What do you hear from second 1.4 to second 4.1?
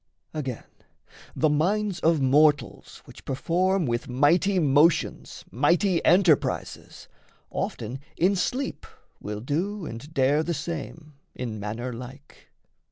minds of mortals which perform With